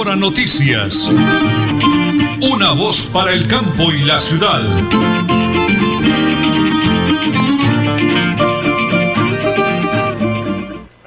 [0.00, 1.10] Hora Noticias.
[2.40, 4.62] Una voz para el campo y la ciudad.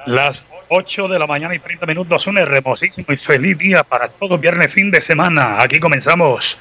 [0.06, 4.38] Las 8 de la mañana y 30 minutos, un hermosísimo y feliz día para todo
[4.38, 5.60] viernes fin de semana.
[5.60, 6.56] Aquí comenzamos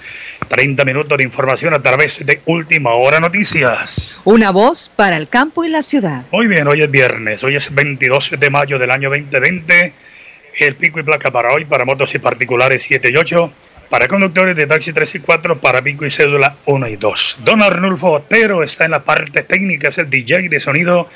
[0.48, 4.20] 30 minutos de información a través de Última Hora Noticias.
[4.24, 6.24] Una voz para el campo y la ciudad.
[6.32, 9.94] Muy bien, hoy es viernes, hoy es 22 de mayo del año 2020.
[10.60, 13.52] El pico y placa para hoy, para motos y particulares 7 y 8,
[13.90, 17.38] para conductores de taxi 3 y 4, para pico y cédula 1 y 2.
[17.44, 21.10] Don Arnulfo Otero está en la parte técnica, es el DJ de sonido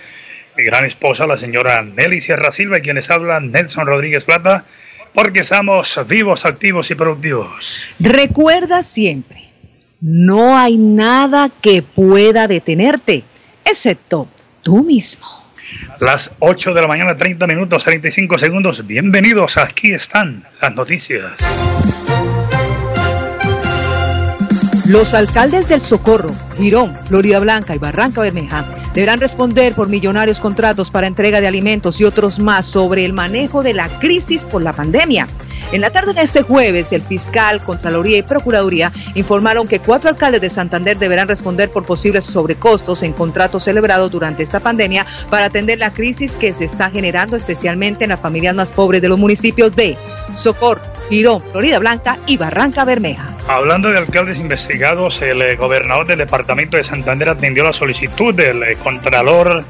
[0.58, 4.66] mi gran esposa, la señora Nelly Sierra Silva, y quienes hablan, Nelson Rodríguez Plata,
[5.14, 7.82] porque estamos vivos, activos y productivos.
[8.00, 9.50] Recuerda siempre,
[10.02, 13.24] no hay nada que pueda detenerte,
[13.64, 14.28] excepto
[14.64, 15.37] tú mismo.
[16.00, 18.86] Las 8 de la mañana, 30 minutos, 35 segundos.
[18.86, 21.34] Bienvenidos, aquí están las noticias.
[24.88, 30.92] Los alcaldes del Socorro, Girón, Florida Blanca y Barranca Bermeja deberán responder por millonarios contratos
[30.92, 34.72] para entrega de alimentos y otros más sobre el manejo de la crisis por la
[34.72, 35.28] pandemia.
[35.74, 40.40] En la tarde de este jueves, el fiscal, Contraloría y Procuraduría informaron que cuatro alcaldes
[40.40, 45.78] de Santander deberán responder por posibles sobrecostos en contratos celebrados durante esta pandemia para atender
[45.78, 49.76] la crisis que se está generando especialmente en las familias más pobres de los municipios
[49.76, 49.98] de
[50.36, 53.26] Socorro, Girón, Florida Blanca y Barranca Bermeja.
[53.50, 58.64] Hablando de alcaldes investigados, el eh, gobernador del departamento de Santander atendió la solicitud del
[58.64, 59.66] eh, contralor,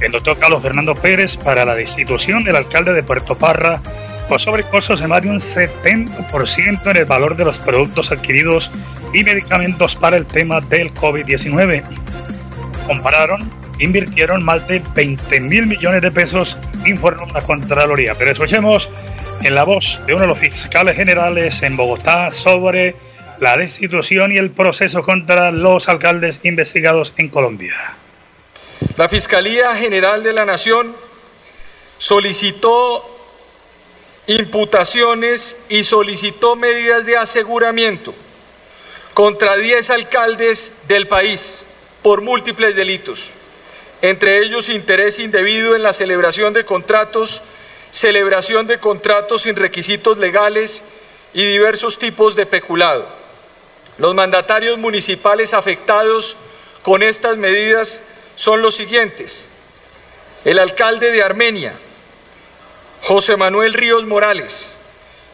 [0.00, 3.80] el doctor Carlos Fernando Pérez, para la destitución del alcalde de Puerto Parra
[4.28, 8.70] por sobrecostos de más de un 70% en el valor de los productos adquiridos
[9.12, 11.82] y medicamentos para el tema del COVID-19.
[12.86, 18.14] Compararon, invirtieron más de 20 mil millones de pesos, informó la Contraloría.
[18.14, 18.88] Pero escuchemos
[19.42, 22.96] en la voz de uno de los fiscales generales en Bogotá sobre
[23.38, 27.74] la destitución y el proceso contra los alcaldes investigados en Colombia.
[28.96, 30.94] La Fiscalía General de la Nación
[31.98, 33.15] solicitó
[34.26, 38.14] imputaciones y solicitó medidas de aseguramiento
[39.14, 41.62] contra 10 alcaldes del país
[42.02, 43.30] por múltiples delitos,
[44.02, 47.42] entre ellos interés indebido en la celebración de contratos,
[47.90, 50.82] celebración de contratos sin requisitos legales
[51.32, 53.08] y diversos tipos de peculado.
[53.98, 56.36] Los mandatarios municipales afectados
[56.82, 58.02] con estas medidas
[58.34, 59.46] son los siguientes.
[60.44, 61.74] El alcalde de Armenia,
[63.02, 64.72] José Manuel Ríos Morales,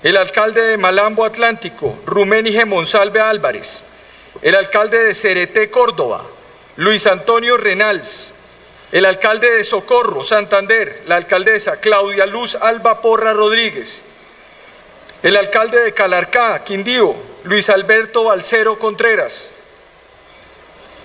[0.03, 3.85] el alcalde de Malambo Atlántico, Ruménige Monsalve Álvarez,
[4.43, 6.25] el alcalde de Cereté, Córdoba,
[6.77, 8.33] Luis Antonio Renals,
[8.91, 14.03] el alcalde de Socorro, Santander, la alcaldesa Claudia Luz Alba Porra Rodríguez,
[15.23, 17.15] el alcalde de Calarcá, Quindío,
[17.45, 19.51] Luis Alberto Balcero Contreras,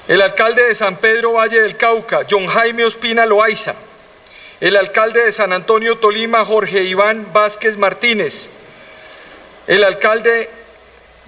[0.07, 3.75] el alcalde de San Pedro Valle del Cauca, John Jaime Ospina Loaiza,
[4.59, 8.49] el alcalde de San Antonio Tolima, Jorge Iván Vázquez Martínez,
[9.67, 10.49] el alcalde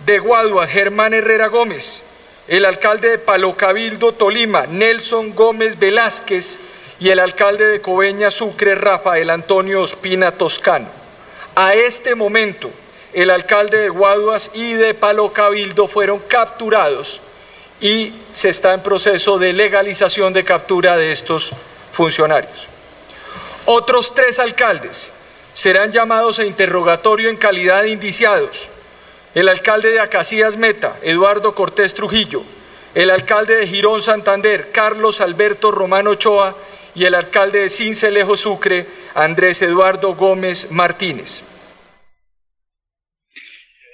[0.06, 2.03] de Guadua, Germán Herrera Gómez,
[2.47, 6.59] el alcalde de Palo Cabildo, Tolima, Nelson Gómez Velázquez,
[7.00, 10.88] y el alcalde de Coveña, Sucre, Rafael Antonio Ospina Toscano.
[11.56, 12.69] A este momento,
[13.13, 17.22] el alcalde de Guaduas y de Palo Cabildo fueron capturados
[17.79, 21.53] y se está en proceso de legalización de captura de estos
[21.91, 22.68] funcionarios.
[23.66, 25.12] Otros tres alcaldes
[25.53, 28.70] serán llamados a interrogatorio en calidad de indiciados.
[29.36, 32.44] El alcalde de Acacías Meta, Eduardo Cortés Trujillo,
[32.96, 36.56] el alcalde de Girón Santander, Carlos Alberto Romano Ochoa,
[36.96, 41.44] y el alcalde de Cincelejo Sucre, Andrés Eduardo Gómez Martínez.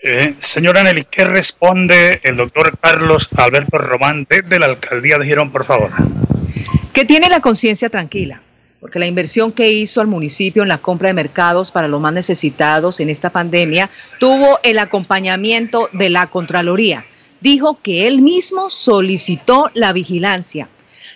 [0.02, 5.52] Eh, señora Nelly, ¿qué responde el doctor Carlos Alberto Román desde la alcaldía de Girón,
[5.52, 5.90] por favor?
[6.94, 8.42] Que tiene la conciencia tranquila,
[8.86, 12.14] porque la inversión que hizo al municipio en la compra de mercados para los más
[12.14, 13.90] necesitados en esta pandemia
[14.20, 17.04] tuvo el acompañamiento de la Contraloría.
[17.42, 20.70] Dijo que él mismo solicitó la vigilancia.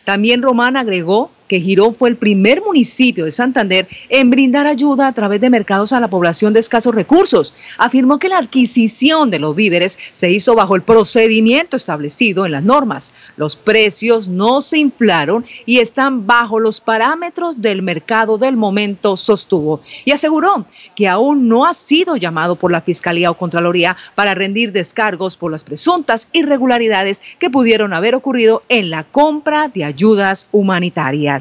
[0.03, 5.13] También Román agregó que Girón fue el primer municipio de Santander en brindar ayuda a
[5.13, 7.53] través de mercados a la población de escasos recursos.
[7.77, 12.63] Afirmó que la adquisición de los víveres se hizo bajo el procedimiento establecido en las
[12.63, 13.11] normas.
[13.35, 19.81] Los precios no se inflaron y están bajo los parámetros del mercado del momento, sostuvo.
[20.05, 20.65] Y aseguró
[20.95, 25.51] que aún no ha sido llamado por la Fiscalía o Contraloría para rendir descargos por
[25.51, 31.38] las presuntas irregularidades que pudieron haber ocurrido en la compra de ayudas humanitarias.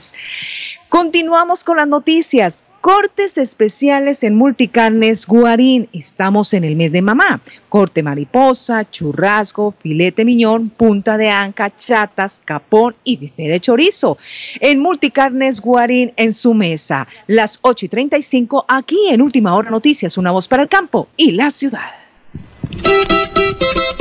[0.88, 2.64] Continuamos con las noticias.
[2.80, 5.88] Cortes especiales en Multicarnes Guarín.
[5.92, 7.40] Estamos en el mes de mamá.
[7.68, 14.16] Corte mariposa, churrasco, filete miñón, punta de anca, chatas, capón y bife de chorizo.
[14.60, 17.06] En Multicarnes Guarín en su mesa.
[17.26, 20.16] Las 8 y 35 aquí en Última Hora Noticias.
[20.16, 21.90] Una voz para el campo y la ciudad.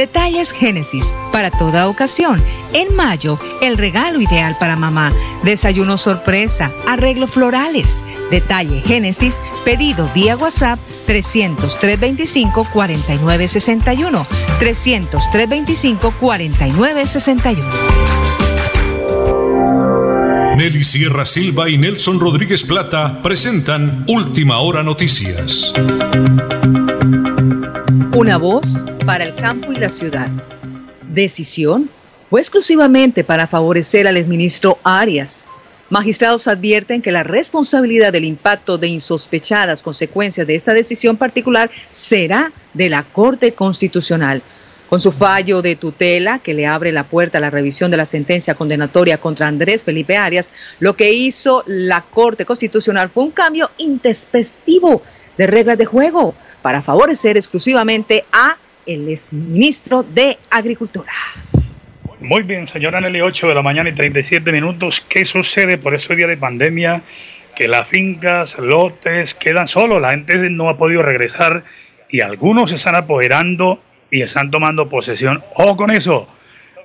[0.00, 2.42] Detalles Génesis para toda ocasión.
[2.72, 5.12] En mayo, el regalo ideal para mamá.
[5.44, 8.02] Desayuno sorpresa, arreglo florales.
[8.30, 14.26] Detalle Génesis, pedido vía WhatsApp 300 325 4961.
[14.58, 17.68] 300 325 4961.
[20.56, 25.74] Nelly Sierra Silva y Nelson Rodríguez Plata presentan Última Hora Noticias.
[28.14, 30.28] Una voz para el campo y la ciudad.
[31.08, 31.90] Decisión
[32.30, 35.48] fue exclusivamente para favorecer al exministro Arias.
[35.88, 42.52] Magistrados advierten que la responsabilidad del impacto de insospechadas consecuencias de esta decisión particular será
[42.72, 44.42] de la Corte Constitucional.
[44.88, 48.06] Con su fallo de tutela que le abre la puerta a la revisión de la
[48.06, 53.72] sentencia condenatoria contra Andrés Felipe Arias, lo que hizo la Corte Constitucional fue un cambio
[53.78, 55.02] intespectivo
[55.36, 58.56] de reglas de juego para favorecer exclusivamente a
[58.86, 61.12] el exministro de Agricultura.
[62.20, 65.00] Muy bien, señora Nelly, 8 de la mañana y 37 minutos.
[65.00, 67.02] ¿Qué sucede por ese día de pandemia?
[67.56, 71.64] Que las fincas, lotes quedan solos, la gente no ha podido regresar
[72.10, 73.80] y algunos se están apoderando
[74.10, 75.42] y están tomando posesión.
[75.54, 76.28] Ojo con eso.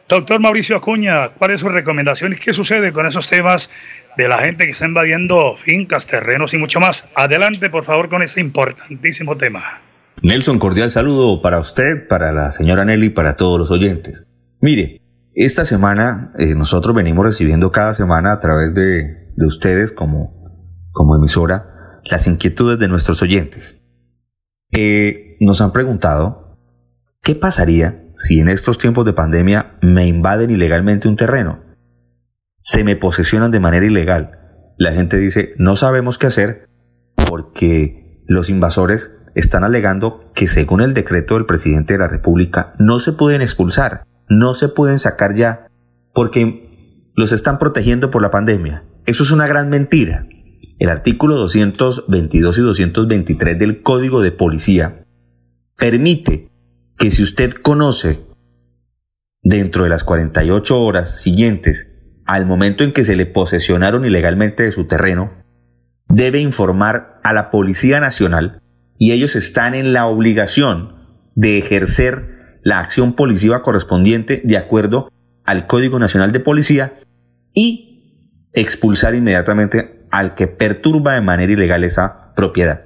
[0.08, 3.70] Doctor Mauricio Acuña, ¿cuál es su recomendación y qué sucede con esos temas
[4.18, 7.06] de la gente que está invadiendo fincas, terrenos y mucho más?
[7.16, 9.82] Adelante, por favor, con ese importantísimo tema.
[10.22, 14.26] Nelson, cordial saludo para usted, para la señora Nelly para todos los oyentes.
[14.62, 15.02] Mire,
[15.34, 20.34] esta semana eh, nosotros venimos recibiendo cada semana a través de, de ustedes como,
[20.92, 23.82] como emisora las inquietudes de nuestros oyentes.
[24.72, 26.58] Eh, nos han preguntado,
[27.22, 31.64] ¿qué pasaría si en estos tiempos de pandemia me invaden ilegalmente un terreno?
[32.58, 34.40] Se me posesionan de manera ilegal.
[34.78, 36.70] La gente dice, no sabemos qué hacer
[37.28, 43.00] porque los invasores están alegando que según el decreto del presidente de la República no
[43.00, 45.68] se pueden expulsar, no se pueden sacar ya,
[46.14, 46.68] porque
[47.16, 48.84] los están protegiendo por la pandemia.
[49.06, 50.26] Eso es una gran mentira.
[50.80, 55.06] El artículo 222 y 223 del Código de Policía
[55.78, 56.50] permite
[56.98, 58.26] que si usted conoce
[59.44, 61.92] dentro de las 48 horas siguientes
[62.26, 65.32] al momento en que se le posesionaron ilegalmente de su terreno,
[66.08, 68.62] debe informar a la Policía Nacional
[68.98, 70.96] y ellos están en la obligación
[71.36, 75.12] de ejercer la acción policiva correspondiente de acuerdo
[75.44, 76.94] al Código Nacional de Policía
[77.54, 82.86] y expulsar inmediatamente al que perturba de manera ilegal esa propiedad.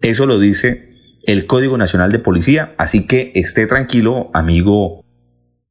[0.00, 0.88] Eso lo dice
[1.24, 5.04] el Código Nacional de Policía, así que esté tranquilo, amigo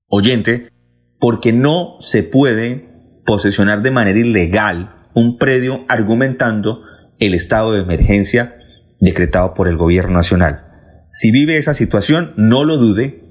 [0.08, 0.70] oyente,
[1.20, 2.90] porque no se puede
[3.26, 6.84] posesionar de manera ilegal un predio argumentando
[7.20, 8.56] el estado de emergencia
[9.02, 10.68] decretado por el gobierno nacional.
[11.12, 13.24] Si vive esa situación, no lo dude,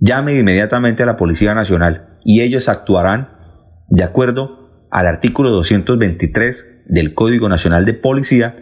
[0.00, 3.28] llame inmediatamente a la Policía Nacional y ellos actuarán
[3.88, 8.56] de acuerdo al artículo 223 del Código Nacional de Policía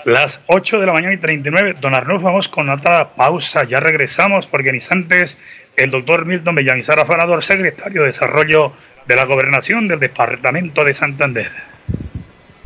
[0.09, 3.65] Las 8 de la mañana y 39, don Arnulfo, vamos con otra pausa.
[3.65, 5.37] Ya regresamos porque ni antes
[5.77, 8.73] el doctor Milton Bellamizar Afanador, secretario de Desarrollo
[9.07, 11.68] de la Gobernación del Departamento de Santander.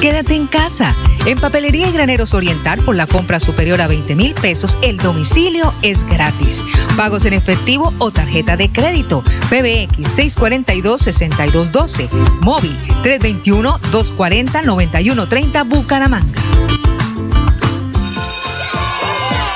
[0.00, 0.94] Quédate en casa.
[1.26, 5.74] En Papelería y Graneros Oriental, por la compra superior a 20 mil pesos, el domicilio
[5.82, 6.64] es gratis.
[6.96, 9.24] Pagos en efectivo o tarjeta de crédito.
[9.50, 12.08] PBX 642-6212.
[12.40, 16.40] Móvil 321-240-9130 Bucaramanga.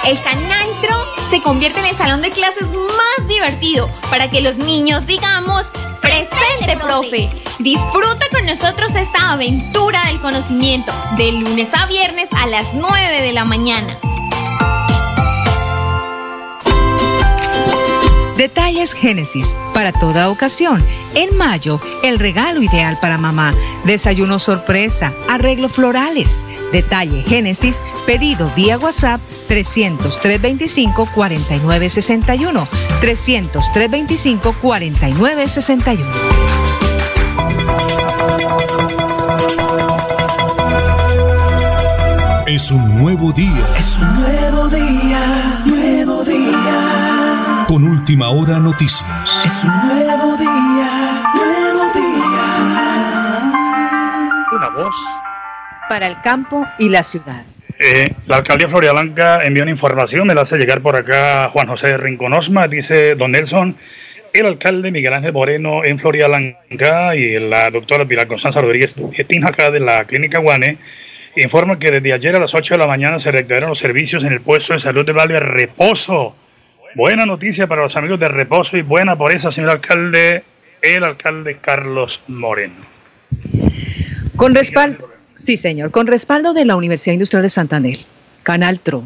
[0.05, 0.62] El Canantro
[1.33, 5.65] se convierte en el salón de clases más divertido para que los niños digamos
[6.03, 7.31] presente, profe.
[7.59, 13.33] Disfruta con nosotros esta aventura del conocimiento de lunes a viernes a las 9 de
[13.33, 13.99] la mañana.
[18.37, 20.85] Detalles Génesis para toda ocasión.
[21.15, 23.55] En mayo, el regalo ideal para mamá.
[23.85, 26.47] Desayuno sorpresa, arreglo florales.
[26.73, 32.69] Detalle Génesis, pedido vía WhatsApp 300 325 4961.
[33.01, 36.43] 300 325 4961.
[42.47, 43.67] Es un nuevo día.
[43.79, 47.02] Es un nuevo día, nuevo día.
[47.73, 49.43] Con última hora noticias.
[49.47, 52.45] Es un nuevo día, nuevo día.
[54.53, 54.95] Una voz.
[55.89, 57.43] Para el campo y la ciudad.
[57.79, 61.67] Eh, la alcaldía Floria Blanca envió una información, me la hace llegar por acá Juan
[61.67, 63.75] José Rinconosma, dice don Nelson,
[64.35, 68.97] el alcalde Miguel Ángel Moreno en Floria Blanca y la doctora Pilar Constanza Rodríguez
[69.47, 70.77] acá de la clínica Guane
[71.37, 74.35] informa que desde ayer a las 8 de la mañana se reactivaron los servicios en
[74.35, 76.37] el puesto de salud de Valle Reposo.
[76.95, 80.45] Buena noticia para los amigos de Reposo y buena por eso, señor alcalde,
[80.83, 82.75] el alcalde Carlos Moreno.
[84.37, 87.99] Con respaldo, sí señor, con respaldo de la Universidad Industrial de Santander,
[88.43, 89.05] Canal TRO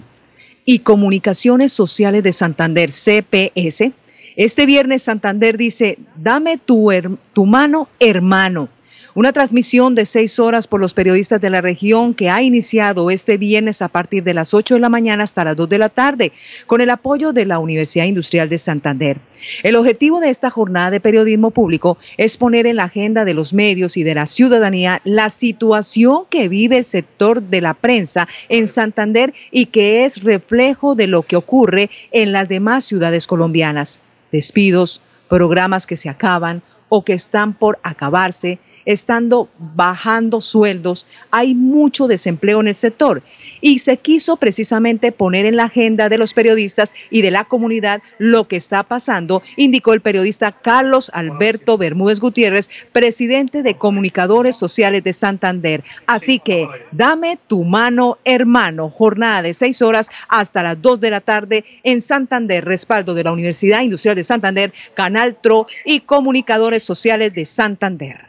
[0.65, 3.93] y Comunicaciones Sociales de Santander, CPS,
[4.35, 6.91] este viernes Santander dice, dame tu,
[7.33, 8.69] tu mano, hermano
[9.17, 13.39] una transmisión de seis horas por los periodistas de la región que ha iniciado este
[13.39, 16.33] viernes a partir de las 8 de la mañana hasta las 2 de la tarde,
[16.67, 19.17] con el apoyo de la Universidad Industrial de Santander.
[19.63, 23.55] El objetivo de esta jornada de periodismo público es poner en la agenda de los
[23.55, 28.69] medios y de la ciudadanía la situación que vive el sector de la prensa en
[28.69, 33.99] Santander y que es reflejo de lo que ocurre en las demás ciudades colombianas.
[34.31, 42.07] Despidos, programas que se acaban o que están por acabarse, estando bajando sueldos, hay mucho
[42.09, 43.23] desempleo en el sector
[43.61, 48.01] y se quiso precisamente poner en la agenda de los periodistas y de la comunidad
[48.19, 55.03] lo que está pasando, indicó el periodista Carlos Alberto Bermúdez Gutiérrez, presidente de Comunicadores Sociales
[55.05, 55.83] de Santander.
[56.07, 61.21] Así que dame tu mano, hermano, jornada de seis horas hasta las dos de la
[61.21, 67.35] tarde en Santander, respaldo de la Universidad Industrial de Santander, Canal TRO y Comunicadores Sociales
[67.35, 68.26] de Santander.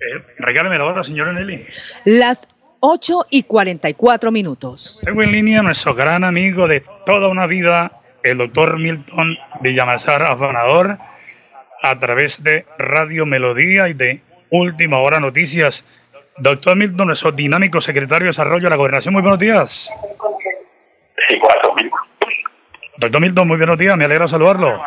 [0.00, 1.66] Eh, regáleme la hora, señora Nelly.
[2.04, 2.48] Las
[2.80, 5.00] 8 y 44 minutos.
[5.04, 10.22] Tengo en línea a nuestro gran amigo de toda una vida, el doctor Milton Villamazar
[10.22, 10.96] Afanador,
[11.82, 15.84] a través de Radio Melodía y de Última Hora Noticias.
[16.38, 19.90] Doctor Milton, nuestro dinámico secretario de Desarrollo de la Gobernación, muy buenos días.
[21.28, 21.74] Sí, cuatro.
[22.96, 24.82] Doctor Milton, muy buenos días, me alegra saludarlo.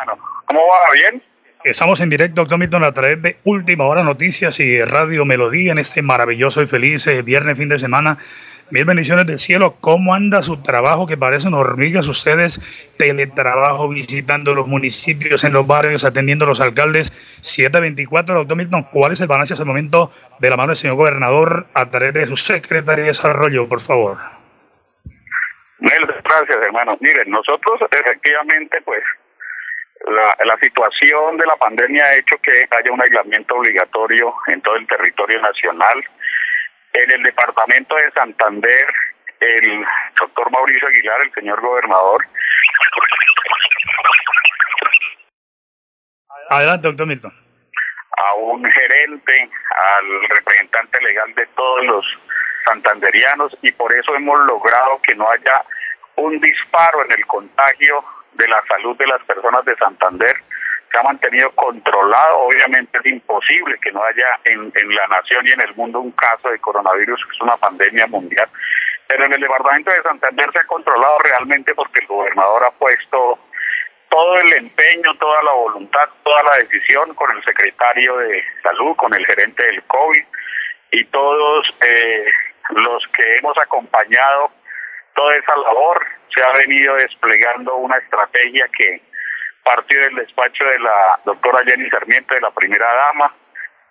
[0.46, 0.92] ¿Cómo va?
[0.92, 1.22] ¿Bien?
[1.64, 5.78] Estamos en directo, doctor Milton, a través de Última Hora Noticias y Radio Melodía en
[5.78, 8.18] este maravilloso y feliz eh, viernes, fin de semana.
[8.68, 9.76] Mil bendiciones del cielo.
[9.80, 11.06] ¿Cómo anda su trabajo?
[11.06, 12.60] Que parecen hormigas ustedes.
[12.98, 17.10] Teletrabajo, visitando los municipios, en los barrios, atendiendo a los alcaldes.
[17.40, 18.82] 724, doctor Milton.
[18.92, 22.12] ¿Cuál es el balance hasta el momento de la mano del señor gobernador a través
[22.12, 24.18] de su secretaria de Desarrollo, por favor?
[25.78, 26.98] Gracias, hermano.
[27.00, 29.02] Miren, nosotros efectivamente, pues,
[30.08, 34.76] la, la, situación de la pandemia ha hecho que haya un aislamiento obligatorio en todo
[34.76, 36.04] el territorio nacional.
[36.92, 38.86] En el departamento de Santander,
[39.40, 39.84] el
[40.18, 42.26] doctor Mauricio Aguilar, el señor gobernador.
[46.50, 47.32] Adelante, doctor Milton.
[48.16, 49.50] A un gerente,
[49.98, 52.18] al representante legal de todos los
[52.64, 55.64] santanderianos y por eso hemos logrado que no haya
[56.16, 60.36] un disparo en el contagio de la salud de las personas de Santander.
[60.92, 65.50] Se ha mantenido controlado, obviamente es imposible que no haya en, en la nación y
[65.50, 68.48] en el mundo un caso de coronavirus, que es una pandemia mundial,
[69.08, 73.38] pero en el departamento de Santander se ha controlado realmente porque el gobernador ha puesto
[74.08, 79.12] todo el empeño, toda la voluntad, toda la decisión con el secretario de salud, con
[79.12, 80.24] el gerente del COVID
[80.92, 82.24] y todos eh,
[82.70, 84.52] los que hemos acompañado
[85.14, 86.04] toda esa labor
[86.34, 89.02] se ha venido desplegando una estrategia que
[89.64, 93.34] partió del despacho de la doctora Jenny Sarmiento, de la primera dama,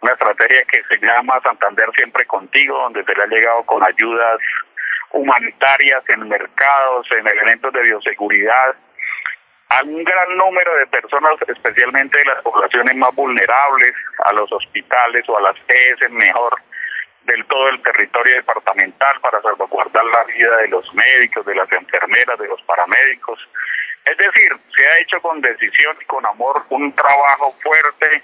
[0.01, 4.37] una estrategia que se llama Santander Siempre Contigo, donde se le ha llegado con ayudas
[5.11, 8.75] humanitarias en mercados, en elementos de bioseguridad,
[9.69, 13.93] a un gran número de personas, especialmente de las poblaciones más vulnerables,
[14.25, 16.53] a los hospitales o a las ES mejor,
[17.25, 22.37] del todo el territorio departamental para salvaguardar la vida de los médicos, de las enfermeras,
[22.37, 23.39] de los paramédicos.
[24.05, 28.23] Es decir, se ha hecho con decisión y con amor un trabajo fuerte,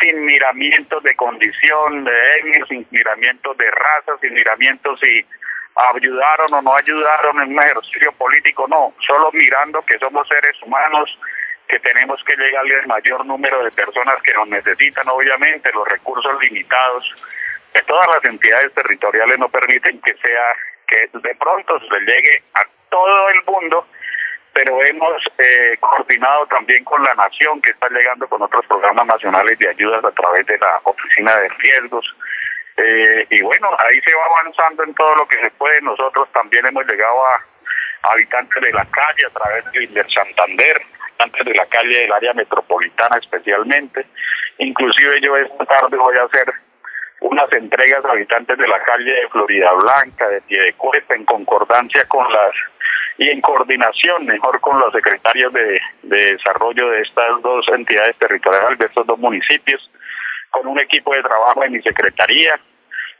[0.00, 5.26] sin miramientos de condición, de etnia, sin miramientos de raza, sin miramientos si
[5.94, 11.18] ayudaron o no ayudaron en un ejercicio político, no, solo mirando que somos seres humanos,
[11.68, 16.32] que tenemos que llegar al mayor número de personas que nos necesitan, obviamente, los recursos
[16.42, 17.04] limitados
[17.72, 20.56] que todas las entidades territoriales no permiten que sea
[20.86, 23.86] que de pronto se llegue a todo el mundo,
[24.52, 29.58] pero hemos eh, coordinado también con la nación que está llegando con otros programas nacionales
[29.58, 32.04] de ayudas a través de la oficina de riesgos.
[32.76, 35.80] Eh, y bueno, ahí se va avanzando en todo lo que se puede.
[35.82, 37.44] Nosotros también hemos llegado a,
[38.12, 43.18] habitantes de la calle a través de Santander, habitantes de la calle del área metropolitana
[43.18, 44.06] especialmente.
[44.58, 46.52] Inclusive yo esta tarde voy a hacer
[47.20, 52.30] unas entregas a habitantes de la calle de Florida Blanca, de Piedecuesta, en concordancia con
[52.32, 52.52] las
[53.18, 58.78] y en coordinación mejor con los secretarios de, de desarrollo de estas dos entidades territoriales,
[58.78, 59.90] de estos dos municipios,
[60.48, 62.58] con un equipo de trabajo de mi secretaría.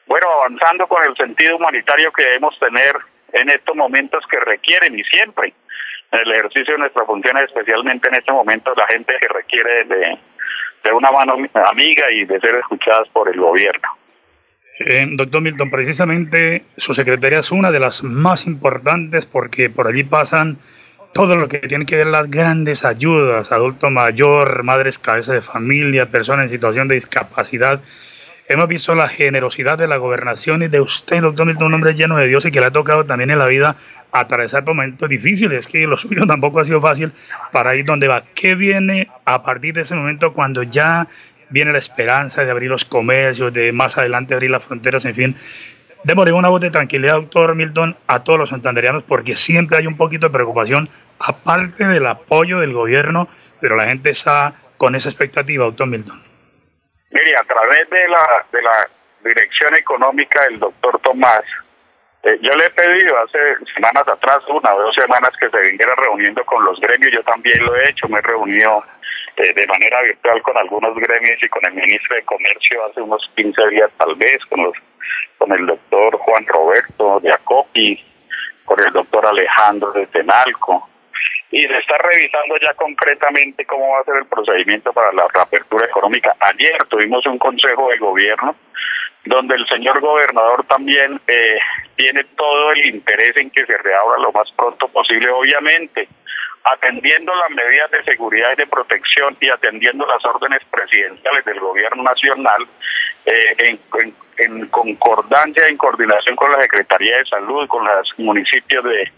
[0.06, 2.96] Bueno, avanzando con el sentido humanitario que debemos tener
[3.34, 5.52] en estos momentos que requieren y siempre
[6.12, 10.18] en el ejercicio de nuestras funciones, especialmente en este momento la gente que requiere de,
[10.84, 13.88] de una mano amiga y de ser escuchadas por el gobierno.
[14.78, 20.04] Eh, doctor Milton, precisamente su secretaría es una de las más importantes porque por allí
[20.04, 20.56] pasan
[21.12, 26.06] todo lo que tiene que ver las grandes ayudas, adulto mayor, madres cabeza de familia,
[26.06, 27.80] personas en situación de discapacidad.
[28.50, 32.16] Hemos visto la generosidad de la gobernación y de usted, doctor Milton, un hombre lleno
[32.16, 33.76] de Dios y que le ha tocado también en la vida
[34.10, 37.12] atravesar momentos difíciles, que lo suyo tampoco ha sido fácil
[37.52, 38.24] para ir donde va.
[38.34, 41.06] ¿Qué viene a partir de ese momento cuando ya
[41.48, 45.36] viene la esperanza de abrir los comercios, de más adelante abrir las fronteras, en fin?
[46.02, 49.96] Démosle una voz de tranquilidad, doctor Milton, a todos los santanderianos, porque siempre hay un
[49.96, 50.88] poquito de preocupación,
[51.20, 53.28] aparte del apoyo del gobierno,
[53.60, 56.29] pero la gente está con esa expectativa, doctor Milton.
[57.10, 58.88] Mire, a través de la, de la
[59.24, 61.42] dirección económica del doctor Tomás,
[62.22, 63.38] eh, yo le he pedido hace
[63.74, 67.12] semanas atrás, una o dos semanas, que se viniera reuniendo con los gremios.
[67.12, 68.84] Yo también lo he hecho, me he reunido
[69.36, 73.28] eh, de manera virtual con algunos gremios y con el ministro de Comercio hace unos
[73.34, 74.74] 15 días tal vez, con, los,
[75.38, 78.04] con el doctor Juan Roberto de Acopi,
[78.64, 80.89] con el doctor Alejandro de Tenalco
[81.50, 85.86] y se está revisando ya concretamente cómo va a ser el procedimiento para la reapertura
[85.86, 86.34] económica.
[86.40, 88.54] Ayer tuvimos un consejo de gobierno
[89.24, 91.58] donde el señor gobernador también eh,
[91.96, 96.08] tiene todo el interés en que se reabra lo más pronto posible, obviamente
[96.64, 102.02] atendiendo las medidas de seguridad y de protección y atendiendo las órdenes presidenciales del gobierno
[102.02, 102.66] nacional
[103.24, 108.84] eh, en, en, en concordancia, en coordinación con la Secretaría de Salud, con los municipios
[108.84, 109.10] de,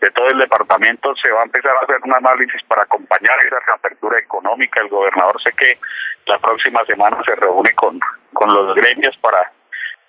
[0.00, 3.58] de todo el departamento se va a empezar a hacer un análisis para acompañar esa
[3.66, 4.80] reapertura económica.
[4.80, 5.78] El gobernador sé que
[6.26, 7.98] la próxima semana se reúne con,
[8.32, 9.50] con los gremios para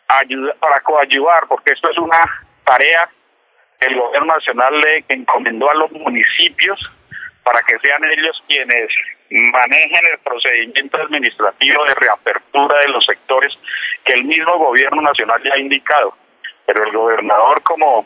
[0.07, 2.19] ayudar, para coayuvar, porque esto es una
[2.63, 3.09] tarea
[3.79, 6.79] el gobierno nacional le encomendó a los municipios
[7.43, 8.89] para que sean ellos quienes
[9.29, 13.53] manejen el procedimiento administrativo de reapertura de los sectores
[14.03, 16.15] que el mismo gobierno nacional ya ha indicado.
[16.65, 18.05] Pero el gobernador como,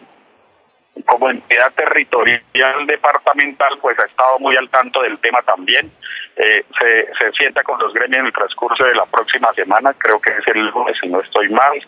[1.05, 5.91] como entidad territorial departamental pues ha estado muy al tanto del tema también.
[6.35, 10.31] Eh, se, sienta con los gremios en el transcurso de la próxima semana, creo que
[10.31, 11.79] es el lunes si no estoy mal,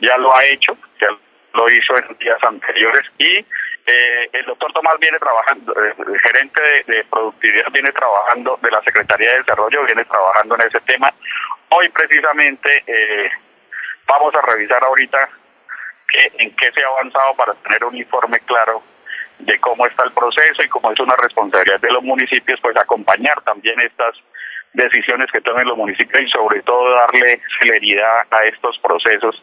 [0.00, 1.08] ya lo ha hecho, ya
[1.54, 3.44] lo hizo en días anteriores y
[3.86, 8.80] eh, el doctor Tomás viene trabajando, eh, el gerente de, productividad viene trabajando, de la
[8.82, 11.12] Secretaría de Desarrollo viene trabajando en ese tema.
[11.70, 13.30] Hoy precisamente eh,
[14.06, 15.28] vamos a revisar ahorita
[16.38, 18.82] en qué se ha avanzado para tener un informe claro
[19.38, 23.40] de cómo está el proceso y cómo es una responsabilidad de los municipios, pues acompañar
[23.42, 24.14] también estas
[24.72, 29.42] decisiones que tomen los municipios y sobre todo darle celeridad a estos procesos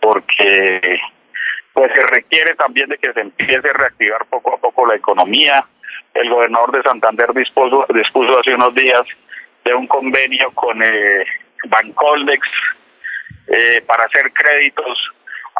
[0.00, 1.00] porque
[1.72, 5.64] pues se requiere también de que se empiece a reactivar poco a poco la economía.
[6.12, 9.02] El gobernador de Santander dispuso, dispuso hace unos días
[9.64, 11.24] de un convenio con eh,
[11.68, 12.48] Bancoldex
[13.46, 14.98] eh, para hacer créditos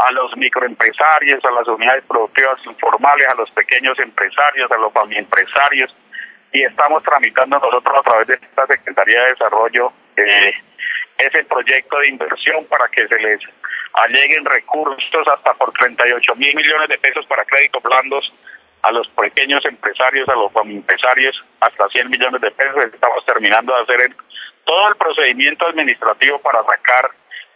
[0.06, 5.94] a los microempresarios, a las unidades productivas informales, a los pequeños empresarios, a los empresarios
[6.52, 10.54] y estamos tramitando nosotros a través de esta Secretaría de Desarrollo eh,
[11.18, 13.40] ese proyecto de inversión para que se les
[13.94, 18.32] alleguen recursos hasta por 38 mil millones de pesos para créditos blandos
[18.82, 22.84] a los pequeños empresarios, a los empresarios, hasta 100 millones de pesos.
[22.84, 24.14] Estamos terminando de hacer
[24.64, 27.10] todo el procedimiento administrativo para sacar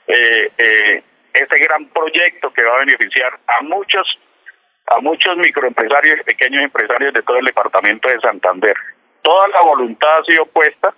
[0.08, 4.06] eh, eh, ese gran proyecto que va a beneficiar a muchos
[4.88, 8.74] a muchos microempresarios y pequeños empresarios de todo el departamento de Santander.
[9.22, 10.92] Toda la voluntad ha sido puesta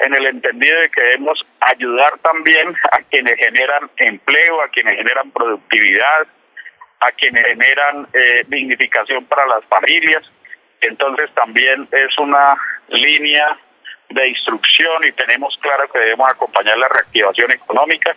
[0.00, 5.30] en el entendido de que debemos ayudar también a quienes generan empleo, a quienes generan
[5.30, 6.26] productividad,
[7.00, 10.22] a quienes generan eh, dignificación para las familias.
[10.80, 12.56] Entonces también es una
[12.88, 13.58] línea
[14.08, 18.16] de instrucción y tenemos claro que debemos acompañar la reactivación económica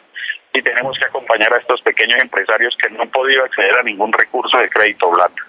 [0.53, 4.11] y tenemos que acompañar a estos pequeños empresarios que no han podido acceder a ningún
[4.11, 5.41] recurso de crédito blando.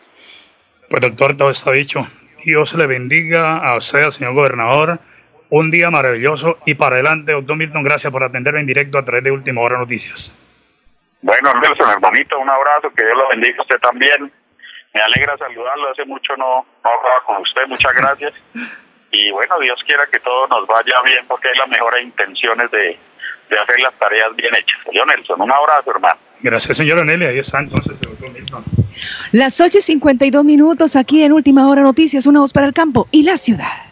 [0.89, 2.07] Pues doctor, todo está dicho.
[2.45, 4.99] Dios le bendiga a usted, señor gobernador
[5.53, 9.23] un día maravilloso y para adelante, doctor Milton, gracias por atenderme en directo a través
[9.23, 10.33] de Última Hora Noticias.
[11.21, 14.33] Bueno, Nelson, hermanito, un abrazo, que Dios lo bendiga a usted también.
[14.95, 18.33] Me alegra saludarlo, hace mucho no, no hablaba con usted, muchas gracias.
[19.11, 22.99] Y bueno, Dios quiera que todo nos vaya bien porque hay las mejores intenciones de,
[23.55, 24.79] de hacer las tareas bien hechas.
[24.93, 26.19] Yo, Nelson, un abrazo, hermano.
[26.41, 27.29] Gracias, señor Onelia.
[27.29, 28.65] Ahí está entonces, doctor Milton.
[29.33, 33.07] Las 8 y 52 minutos aquí en Última Hora Noticias, una voz para el campo
[33.11, 33.92] y la ciudad.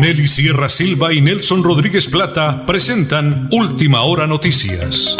[0.00, 5.16] Nelly Sierra Silva y Nelson Rodríguez Plata presentan Última Hora Noticias.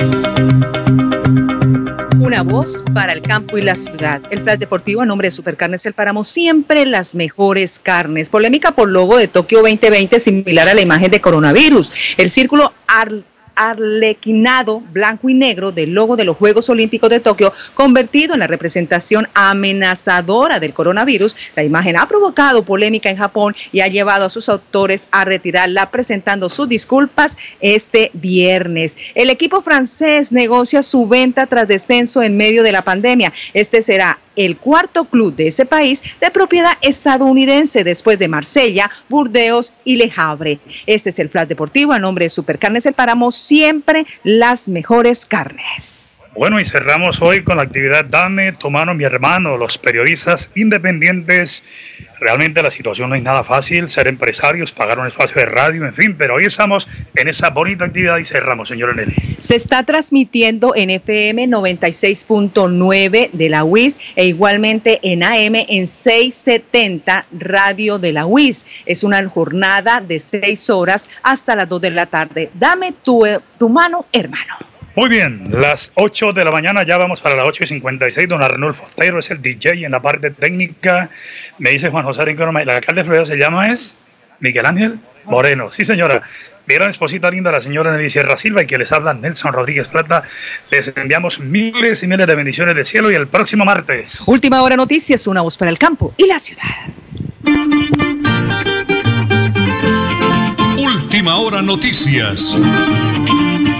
[2.20, 4.22] Una voz para el campo y la ciudad.
[4.30, 8.28] El plan deportivo a nombre de Supercarnes El Páramo, siempre las mejores carnes.
[8.28, 11.90] Polémica por logo de Tokio 2020 similar a la imagen de coronavirus.
[12.16, 12.72] El círculo
[13.58, 18.46] arlequinado blanco y negro del logo de los Juegos Olímpicos de Tokio, convertido en la
[18.46, 21.36] representación amenazadora del coronavirus.
[21.56, 25.90] La imagen ha provocado polémica en Japón y ha llevado a sus autores a retirarla
[25.90, 28.96] presentando sus disculpas este viernes.
[29.16, 33.32] El equipo francés negocia su venta tras descenso en medio de la pandemia.
[33.54, 39.72] Este será el cuarto club de ese país de propiedad estadounidense después de Marsella, Burdeos
[39.84, 40.60] y Le Havre.
[40.86, 46.07] Este es el Flash Deportivo a nombre de Supercarnes El Páramo, siempre las mejores carnes.
[46.38, 51.64] Bueno, y cerramos hoy con la actividad Dame tu mano, mi hermano, los periodistas independientes.
[52.20, 55.94] Realmente la situación no es nada fácil, ser empresarios, pagar un espacio de radio, en
[55.94, 59.16] fin, pero hoy estamos en esa bonita actividad y cerramos, señor Nelly.
[59.38, 67.26] Se está transmitiendo en FM 96.9 de la UIS e igualmente en AM en 670
[67.32, 68.64] Radio de la UIS.
[68.86, 72.48] Es una jornada de seis horas hasta las 2 de la tarde.
[72.54, 73.24] Dame tu,
[73.58, 74.67] tu mano, hermano.
[74.98, 78.28] Muy bien, las 8 de la mañana, ya vamos para las 8 y 56.
[78.28, 81.08] Don Arnulfo Otero es el DJ en la parte técnica.
[81.58, 83.94] Me dice Juan José Rincón, el alcalde de Florida se llama es
[84.40, 85.70] Miguel Ángel Moreno.
[85.70, 86.22] Sí, señora.
[86.66, 89.86] Mi gran esposita linda, la señora Nelly Sierra Silva, y que les habla Nelson Rodríguez
[89.86, 90.24] Plata.
[90.72, 94.22] Les enviamos miles y miles de bendiciones del cielo y el próximo martes.
[94.26, 96.64] Última hora noticias, una voz para el campo y la ciudad.
[100.76, 102.56] Última hora noticias.